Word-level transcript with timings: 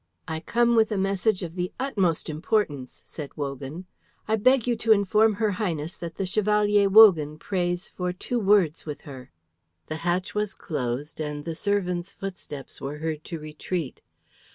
"I 0.27 0.39
come 0.39 0.75
with 0.75 0.91
a 0.91 0.97
message 0.97 1.43
of 1.43 1.53
the 1.53 1.71
utmost 1.79 2.27
importance," 2.27 3.03
said 3.05 3.37
Wogan. 3.37 3.85
"I 4.27 4.35
beg 4.35 4.65
you 4.65 4.75
to 4.77 4.91
inform 4.91 5.35
her 5.35 5.51
Highness 5.51 5.95
that 5.97 6.15
the 6.15 6.25
Chevalier 6.25 6.89
Wogan 6.89 7.37
prays 7.37 7.87
for 7.87 8.11
two 8.11 8.39
words 8.39 8.83
with 8.87 9.01
her." 9.01 9.31
The 9.89 9.97
hatch 9.97 10.33
was 10.33 10.55
closed, 10.55 11.19
and 11.19 11.45
the 11.45 11.53
servant's 11.53 12.15
footsteps 12.15 12.81
were 12.81 12.97
heard 12.97 13.23
to 13.25 13.37
retreat. 13.37 14.01